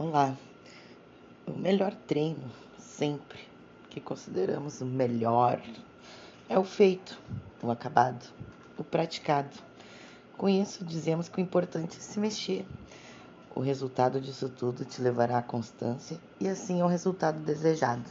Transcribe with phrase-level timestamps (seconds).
[0.00, 0.32] Olá.
[1.44, 3.40] O melhor treino, sempre,
[3.90, 5.60] que consideramos o melhor,
[6.48, 7.18] é o feito,
[7.60, 8.24] o acabado,
[8.78, 9.56] o praticado.
[10.36, 12.64] Com isso, dizemos que o importante é se mexer.
[13.56, 18.08] O resultado disso tudo te levará à constância e assim ao resultado desejado.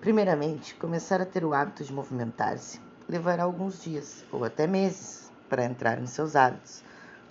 [0.00, 5.64] Primeiramente, começar a ter o hábito de movimentar-se levará alguns dias ou até meses para
[5.64, 6.82] entrar nos seus hábitos.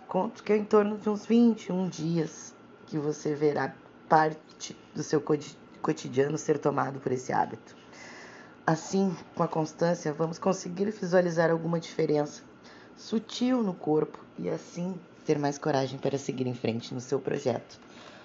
[0.07, 2.57] Conto que é em torno de uns 21 dias
[2.89, 3.73] que você verá
[4.09, 5.23] parte do seu
[5.81, 7.77] cotidiano ser tomado por esse hábito.
[8.65, 12.43] Assim, com a constância, vamos conseguir visualizar alguma diferença
[12.97, 17.79] sutil no corpo e assim ter mais coragem para seguir em frente no seu projeto.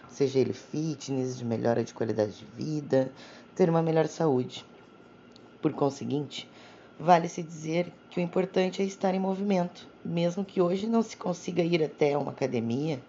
[0.08, 3.12] Seja ele fitness, de melhora de qualidade de vida,
[3.54, 4.64] ter uma melhor saúde.
[5.60, 6.48] Por conseguinte,
[6.98, 11.62] vale-se dizer que o importante é estar em movimento, mesmo que hoje não se consiga
[11.62, 13.00] ir até uma academia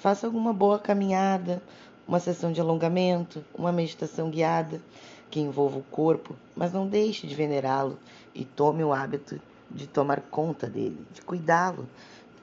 [0.00, 1.60] Faça alguma boa caminhada,
[2.06, 4.80] uma sessão de alongamento, uma meditação guiada
[5.28, 7.98] que envolva o corpo, mas não deixe de venerá-lo
[8.32, 11.88] e tome o hábito de tomar conta dele, de cuidá-lo,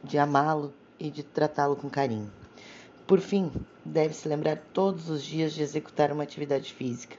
[0.03, 2.29] de amá-lo e de tratá-lo com carinho.
[3.07, 3.49] Por fim,
[3.85, 7.15] deve-se lembrar todos os dias de executar uma atividade física.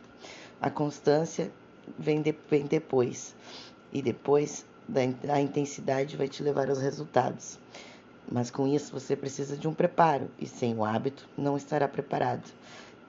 [0.61, 1.51] A constância
[1.99, 3.35] vem, de, vem depois,
[3.91, 4.67] e depois
[5.33, 7.59] a intensidade vai te levar aos resultados.
[8.31, 12.51] Mas com isso você precisa de um preparo, e sem o hábito não estará preparado.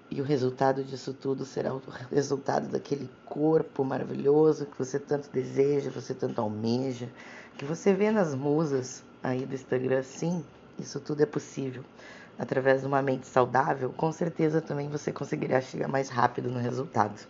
[0.09, 5.90] E o resultado disso tudo será o resultado daquele corpo maravilhoso que você tanto deseja,
[5.90, 7.09] você tanto almeja,
[7.58, 10.04] que você vê nas musas aí do Instagram.
[10.04, 10.46] Sim,
[10.80, 11.84] isso tudo é possível.
[12.40, 17.28] Através de uma mente saudável, com certeza também você conseguirá chegar mais rápido no resultado.